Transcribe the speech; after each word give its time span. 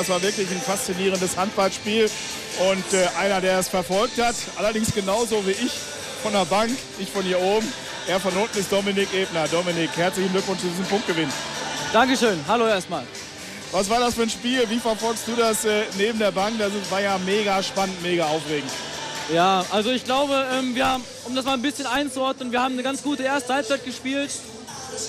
Das 0.00 0.08
war 0.08 0.22
wirklich 0.22 0.50
ein 0.50 0.62
faszinierendes 0.62 1.36
Handballspiel 1.36 2.08
und 2.70 2.94
äh, 2.94 3.06
einer, 3.18 3.42
der 3.42 3.58
es 3.58 3.68
verfolgt 3.68 4.18
hat, 4.18 4.34
allerdings 4.56 4.94
genauso 4.94 5.46
wie 5.46 5.50
ich 5.50 5.72
von 6.22 6.32
der 6.32 6.46
Bank, 6.46 6.70
ich 6.98 7.10
von 7.10 7.22
hier 7.22 7.38
oben. 7.38 7.70
Er 8.08 8.18
von 8.18 8.32
unten 8.32 8.58
ist 8.58 8.72
Dominik 8.72 9.12
Ebner. 9.12 9.46
Dominik, 9.48 9.90
herzlichen 9.94 10.32
Glückwunsch 10.32 10.62
zu 10.62 10.68
diesem 10.68 10.86
Punktgewinn. 10.86 11.28
Dankeschön. 11.92 12.40
Hallo 12.48 12.66
erstmal. 12.66 13.04
Was 13.72 13.90
war 13.90 14.00
das 14.00 14.14
für 14.14 14.22
ein 14.22 14.30
Spiel? 14.30 14.64
Wie 14.70 14.78
verfolgst 14.78 15.28
du 15.28 15.36
das 15.36 15.66
äh, 15.66 15.82
neben 15.98 16.18
der 16.18 16.30
Bank? 16.30 16.54
Das 16.58 16.72
war 16.88 17.02
ja 17.02 17.18
mega 17.18 17.62
spannend, 17.62 18.02
mega 18.02 18.24
aufregend. 18.24 18.70
Ja, 19.30 19.66
also 19.70 19.90
ich 19.90 20.04
glaube, 20.06 20.46
ähm, 20.54 20.74
wir 20.74 20.88
haben, 20.88 21.04
um 21.26 21.36
das 21.36 21.44
mal 21.44 21.52
ein 21.52 21.62
bisschen 21.62 21.86
einzuordnen, 21.86 22.52
wir 22.52 22.62
haben 22.62 22.72
eine 22.72 22.82
ganz 22.82 23.02
gute 23.02 23.22
erste 23.22 23.52
Halbzeit 23.52 23.84
gespielt, 23.84 24.30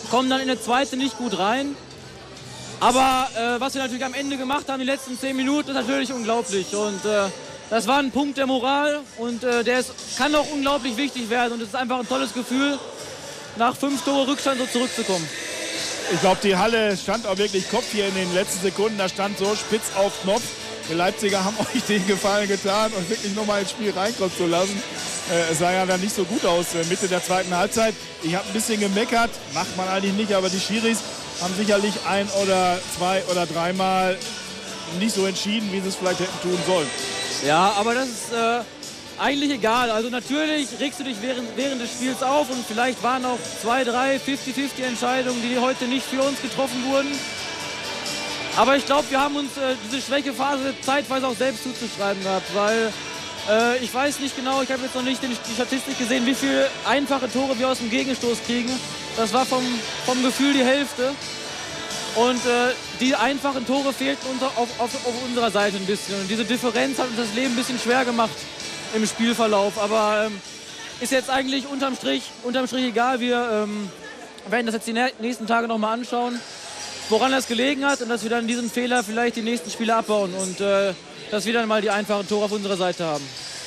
kommen 0.10 0.30
dann 0.30 0.42
in 0.42 0.48
der 0.48 0.62
zweite 0.62 0.98
nicht 0.98 1.18
gut 1.18 1.40
rein. 1.40 1.78
Aber 2.82 3.30
äh, 3.36 3.60
was 3.60 3.76
wir 3.76 3.82
natürlich 3.84 4.04
am 4.04 4.16
Ende 4.16 4.38
gemacht 4.38 4.68
haben, 4.68 4.80
die 4.80 4.86
letzten 4.86 5.18
zehn 5.18 5.36
Minuten, 5.36 5.70
ist 5.70 5.76
natürlich 5.76 6.12
unglaublich. 6.12 6.76
Und 6.76 7.06
äh, 7.06 7.30
das 7.70 7.88
war 7.88 8.00
ein 8.00 8.10
Punkt 8.10 8.40
der 8.40 8.48
Moral 8.48 9.02
und 9.20 9.44
äh, 9.44 9.64
der 9.64 9.80
ist, 9.80 9.94
kann 10.18 10.34
auch 10.34 10.50
unglaublich 10.52 10.98
wichtig 10.98 11.30
werden. 11.30 11.54
Und 11.54 11.62
es 11.62 11.70
ist 11.70 11.76
einfach 11.76 12.00
ein 12.00 12.08
tolles 12.08 12.34
Gefühl, 12.34 12.80
nach 13.56 13.76
fünf 13.76 14.04
Tore 14.04 14.28
Rückstand 14.28 14.60
so 14.60 14.66
zurückzukommen. 14.66 15.28
Ich 16.12 16.20
glaube, 16.22 16.40
die 16.44 16.56
Halle 16.58 16.98
stand 16.98 17.28
auch 17.28 17.38
wirklich 17.38 17.70
Kopf 17.70 17.86
hier 17.92 18.08
in 18.08 18.16
den 18.16 18.34
letzten 18.34 18.62
Sekunden. 18.62 18.98
Da 18.98 19.08
stand 19.08 19.38
so 19.38 19.56
spitz 19.56 19.96
auf 19.96 20.12
Knopf. 20.24 20.44
Die 20.90 20.96
Leipziger 20.96 21.46
haben 21.46 21.56
euch 21.76 21.84
den 21.84 22.06
Gefallen 22.08 22.48
getan 22.48 22.92
und 22.94 23.08
wirklich 23.08 23.36
nochmal 23.36 23.62
ins 23.62 23.72
Spiel 23.72 23.92
reinkommen 23.92 24.36
zu 24.36 24.48
lassen. 24.48 24.82
Äh, 25.32 25.54
sah 25.56 25.72
ja 25.72 25.86
dann 25.86 26.02
nicht 26.02 26.14
so 26.14 26.26
gut 26.26 26.46
aus 26.46 26.76
äh, 26.76 26.84
Mitte 26.90 27.08
der 27.08 27.24
zweiten 27.24 27.56
Halbzeit. 27.56 27.96
Ich 28.22 28.36
habe 28.36 28.46
ein 28.46 28.54
bisschen 28.54 28.82
gemeckert, 28.82 29.30
macht 29.54 29.78
man 29.78 29.88
eigentlich 29.88 30.14
nicht, 30.14 30.34
aber 30.34 30.50
die 30.50 30.60
Schiris 30.60 30.98
haben 31.42 31.54
sicherlich 31.56 31.94
ein 32.06 32.28
oder 32.44 32.78
zwei 32.98 33.24
oder 33.32 33.46
dreimal 33.46 34.18
nicht 35.00 35.16
so 35.16 35.26
entschieden, 35.26 35.72
wie 35.72 35.80
sie 35.80 35.88
es 35.88 35.96
vielleicht 35.96 36.20
hätten 36.20 36.42
tun 36.42 36.60
sollen. 36.68 36.88
Ja, 37.46 37.74
aber 37.78 37.96
das 37.96 38.10
ist 38.10 38.34
äh, 38.34 38.60
eigentlich 39.20 39.52
egal. 39.52 39.90
Also 39.90 40.10
natürlich 40.10 40.68
regst 40.82 41.00
du 41.00 41.06
dich 41.06 41.16
während, 41.22 41.48
während 41.56 41.82
des 41.82 41.92
Spiels 41.92 42.22
auf 42.22 42.50
und 42.50 42.66
vielleicht 42.68 43.02
waren 43.02 43.24
auch 43.24 43.40
zwei, 43.62 43.86
drei 43.86 44.18
50-50 44.18 44.84
Entscheidungen, 44.86 45.42
die 45.42 45.58
heute 45.58 45.86
nicht 45.86 46.06
für 46.06 46.22
uns 46.24 46.42
getroffen 46.42 46.84
wurden. 46.92 47.12
Aber 48.58 48.76
ich 48.76 48.86
glaube, 48.86 49.10
wir 49.10 49.22
haben 49.22 49.38
uns 49.38 49.56
äh, 49.56 49.76
diese 49.86 50.02
Schwächephase 50.02 50.74
zeitweise 50.82 51.28
auch 51.28 51.38
selbst 51.38 51.64
zuzuschreiben 51.64 52.22
gehabt, 52.22 52.54
weil 52.54 52.92
äh, 53.50 53.78
ich 53.84 53.94
weiß 53.94 54.20
nicht 54.20 54.36
genau, 54.36 54.62
ich 54.62 54.72
habe 54.72 54.84
jetzt 54.84 54.96
noch 54.96 55.04
nicht 55.04 55.22
die 55.24 55.54
Statistik 55.54 55.98
gesehen, 55.98 56.26
wie 56.26 56.36
viele 56.36 56.70
einfache 56.86 57.32
Tore 57.32 57.58
wir 57.58 57.70
aus 57.70 57.80
dem 57.80 57.90
Gegenstoß 57.90 58.44
kriegen. 58.46 58.72
Das 59.18 59.34
war 59.34 59.46
vom, 59.46 59.64
vom 60.06 60.22
Gefühl 60.24 60.54
die 60.54 60.64
Hälfte. 60.64 61.14
Und 62.16 62.46
äh, 62.46 62.74
die 63.00 63.16
einfachen 63.16 63.66
Tore 63.66 63.94
fehlten 63.94 64.28
unter, 64.30 64.48
auf, 64.48 64.68
auf, 64.80 64.94
auf, 65.06 65.14
unserer 65.26 65.50
Seite 65.50 65.78
ein 65.78 65.86
bisschen. 65.86 66.20
Und 66.20 66.30
diese 66.30 66.44
Differenz 66.44 67.00
hat 67.00 67.08
uns 67.08 67.18
das 67.18 67.34
Leben 67.34 67.54
ein 67.54 67.56
bisschen 67.56 67.80
schwer 67.80 68.04
gemacht 68.04 68.36
im 68.94 69.06
Spielverlauf. 69.08 69.82
Aber 69.82 70.26
ähm, 70.26 70.42
ist 71.00 71.12
jetzt 71.12 71.30
eigentlich 71.30 71.68
unterm 71.68 71.96
Strich, 71.96 72.24
unterm 72.44 72.68
Strich 72.68 72.86
egal. 72.86 73.22
Wir 73.22 73.64
ähm, 73.64 73.90
werden 74.50 74.66
das 74.66 74.76
jetzt 74.76 74.88
die 74.88 74.94
nächsten 75.20 75.48
Tage 75.48 75.68
nochmal 75.68 75.94
anschauen, 75.94 76.40
woran 77.12 77.32
das 77.32 77.48
gelegen 77.48 77.86
hat 77.86 78.02
und 78.02 78.10
dass 78.10 78.24
wir 78.24 78.30
dann 78.30 78.48
diesen 78.48 78.70
Fehler 78.70 79.04
vielleicht 79.04 79.36
die 79.36 79.42
nächsten 79.42 79.70
Spiele 79.70 79.96
abbauen 79.96 80.34
und 80.34 80.62
äh, 80.62 80.94
dass 81.30 81.46
wir 81.46 81.54
dann 81.54 81.68
mal 81.68 81.82
die 81.82 81.90
einfachen 81.90 82.28
Tore 82.28 82.46
auf 82.46 82.52
unserer 82.52 82.78
Seite 82.78 83.06
haben. 83.06 83.24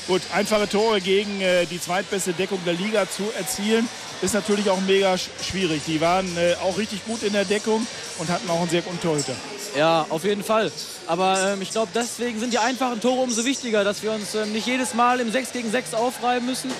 Gut, 0.07 0.23
einfache 0.35 0.69
Tore 0.69 1.01
gegen 1.01 1.41
äh, 1.41 1.67
die 1.67 1.81
zweitbeste 1.81 2.33
Deckung 2.33 2.59
der 2.67 2.75
Liga 2.75 3.09
zu 3.09 3.25
erzielen, 3.39 3.89
ist 4.23 4.35
natürlich 4.35 4.69
auch 4.71 4.81
mega 4.83 5.17
schwierig. 5.19 5.83
Die 5.87 6.01
waren 6.01 6.27
äh, 6.37 6.55
auch 6.63 6.77
richtig 6.79 7.05
gut 7.05 7.23
in 7.23 7.33
der 7.33 7.45
Deckung 7.45 7.87
und 8.19 8.29
hatten 8.31 8.49
auch 8.51 8.61
einen 8.61 8.71
sehr 8.71 8.83
guten 8.83 9.01
Torhüter. 9.01 9.35
Ja, 9.77 10.07
auf 10.09 10.25
jeden 10.25 10.45
Fall. 10.45 10.71
Aber 11.07 11.53
ähm, 11.53 11.63
ich 11.63 11.71
glaube, 11.71 11.91
deswegen 11.95 12.41
sind 12.41 12.53
die 12.53 12.59
einfachen 12.59 13.01
Tore 13.01 13.23
umso 13.23 13.45
wichtiger, 13.45 13.85
dass 13.85 14.03
wir 14.03 14.13
uns 14.13 14.35
ähm, 14.35 14.53
nicht 14.53 14.67
jedes 14.67 14.95
Mal 14.95 15.21
im 15.21 15.31
6 15.31 15.53
gegen 15.53 15.71
6 15.71 15.95
aufreiben 15.95 16.47
müssen, 16.47 16.71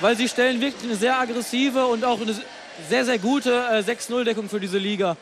weil 0.00 0.16
sie 0.16 0.28
stellen 0.28 0.60
wirklich 0.60 0.84
eine 0.84 0.96
sehr 0.96 1.18
aggressive 1.18 1.86
und 1.86 2.04
auch 2.04 2.20
eine 2.20 2.34
sehr, 2.88 3.04
sehr 3.04 3.18
gute 3.18 3.52
äh, 3.52 3.80
6-0-Deckung 3.80 4.48
für 4.48 4.60
diese 4.60 4.78
Liga. 4.78 5.16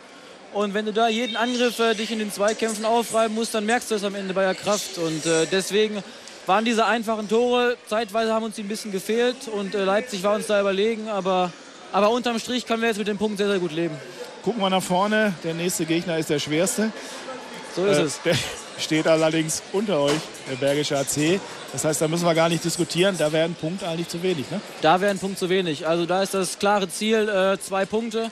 Und 0.54 0.72
wenn 0.72 0.86
du 0.86 0.92
da 0.92 1.08
jeden 1.08 1.36
Angriff 1.36 1.80
äh, 1.80 1.94
dich 1.94 2.12
in 2.12 2.20
den 2.20 2.32
Zweikämpfen 2.32 2.84
aufreiben 2.84 3.34
musst, 3.34 3.54
dann 3.54 3.66
merkst 3.66 3.90
du 3.90 3.96
es 3.96 4.04
am 4.04 4.14
Ende 4.14 4.32
bei 4.34 4.44
der 4.44 4.54
Kraft. 4.54 4.98
Und 4.98 5.26
äh, 5.26 5.46
deswegen 5.50 6.02
waren 6.46 6.64
diese 6.64 6.86
einfachen 6.86 7.28
Tore, 7.28 7.76
zeitweise 7.88 8.32
haben 8.32 8.44
uns 8.44 8.54
die 8.54 8.62
ein 8.62 8.68
bisschen 8.68 8.92
gefehlt 8.92 9.48
und 9.48 9.74
äh, 9.74 9.84
Leipzig 9.84 10.22
war 10.22 10.34
uns 10.34 10.46
da 10.46 10.60
überlegen, 10.60 11.08
aber, 11.08 11.52
aber 11.90 12.10
unterm 12.10 12.38
Strich 12.38 12.66
können 12.66 12.82
wir 12.82 12.88
jetzt 12.88 12.98
mit 12.98 13.08
dem 13.08 13.18
Punkt 13.18 13.38
sehr, 13.38 13.48
sehr 13.48 13.58
gut 13.58 13.72
leben. 13.72 13.96
Gucken 14.44 14.60
wir 14.60 14.70
nach 14.70 14.82
vorne, 14.82 15.34
der 15.42 15.54
nächste 15.54 15.86
Gegner 15.86 16.18
ist 16.18 16.30
der 16.30 16.38
schwerste. 16.38 16.92
So 17.74 17.86
ist 17.86 17.98
äh, 17.98 18.02
es. 18.02 18.20
Der 18.22 18.36
steht 18.78 19.08
allerdings 19.08 19.62
unter 19.72 20.00
euch, 20.00 20.20
der 20.48 20.56
Bergische 20.56 20.98
AC. 20.98 21.40
Das 21.72 21.84
heißt, 21.84 22.00
da 22.00 22.08
müssen 22.08 22.26
wir 22.26 22.34
gar 22.34 22.48
nicht 22.48 22.62
diskutieren, 22.62 23.16
da 23.18 23.32
wäre 23.32 23.46
ein 23.46 23.54
Punkt 23.54 23.82
eigentlich 23.82 24.08
zu 24.08 24.22
wenig. 24.22 24.50
Ne? 24.50 24.60
Da 24.82 25.00
wäre 25.00 25.10
ein 25.10 25.18
Punkt 25.18 25.38
zu 25.38 25.48
wenig. 25.48 25.86
Also 25.86 26.06
da 26.06 26.22
ist 26.22 26.34
das 26.34 26.58
klare 26.58 26.88
Ziel, 26.88 27.28
äh, 27.28 27.58
zwei 27.58 27.86
Punkte. 27.86 28.30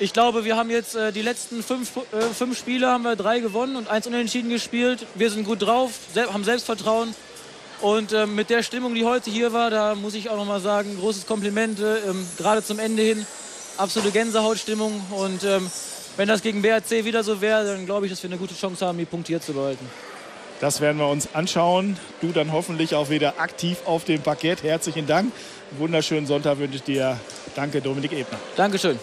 Ich 0.00 0.12
glaube, 0.12 0.44
wir 0.44 0.56
haben 0.56 0.70
jetzt 0.70 0.94
äh, 0.94 1.12
die 1.12 1.22
letzten 1.22 1.62
fünf, 1.62 1.96
äh, 1.96 2.20
fünf 2.32 2.56
Spiele 2.56 2.86
haben 2.86 3.02
wir 3.02 3.16
drei 3.16 3.40
gewonnen 3.40 3.74
und 3.74 3.88
eins 3.88 4.06
unentschieden 4.06 4.48
gespielt. 4.48 5.04
Wir 5.16 5.28
sind 5.30 5.44
gut 5.44 5.62
drauf, 5.62 5.90
sel 6.14 6.32
haben 6.32 6.44
Selbstvertrauen. 6.44 7.14
Und 7.80 8.12
ähm, 8.12 8.36
mit 8.36 8.48
der 8.48 8.62
Stimmung, 8.62 8.94
die 8.94 9.04
heute 9.04 9.30
hier 9.30 9.52
war, 9.52 9.70
da 9.70 9.96
muss 9.96 10.14
ich 10.14 10.30
auch 10.30 10.36
noch 10.36 10.44
mal 10.44 10.60
sagen, 10.60 10.96
großes 11.00 11.26
Kompliment, 11.26 11.80
ähm, 11.80 12.26
gerade 12.36 12.62
zum 12.62 12.78
Ende 12.78 13.02
hin. 13.02 13.26
Absolute 13.76 14.12
Gänsehautstimmung. 14.12 15.00
Und 15.10 15.42
ähm, 15.42 15.68
wenn 16.16 16.28
das 16.28 16.42
gegen 16.42 16.62
BRC 16.62 17.04
wieder 17.04 17.24
so 17.24 17.40
wäre, 17.40 17.64
dann 17.64 17.86
glaube 17.86 18.06
ich, 18.06 18.12
dass 18.12 18.22
wir 18.22 18.30
eine 18.30 18.38
gute 18.38 18.54
Chance 18.54 18.86
haben, 18.86 18.98
die 18.98 19.04
Punkte 19.04 19.32
hier 19.32 19.40
zu 19.40 19.52
behalten. 19.52 19.88
Das 20.60 20.80
werden 20.80 20.98
wir 20.98 21.08
uns 21.08 21.28
anschauen. 21.34 21.96
Du 22.20 22.32
dann 22.32 22.52
hoffentlich 22.52 22.94
auch 22.94 23.10
wieder 23.10 23.40
aktiv 23.40 23.78
auf 23.84 24.04
dem 24.04 24.22
Parkett. 24.22 24.62
Herzlichen 24.62 25.06
Dank. 25.06 25.32
Einen 25.70 25.80
wunderschönen 25.80 26.26
Sonntag 26.26 26.58
wünsche 26.58 26.76
ich 26.76 26.82
dir. 26.82 27.18
Danke, 27.54 27.80
Dominik 27.80 28.12
Ebner. 28.12 28.38
Dankeschön. 28.56 28.98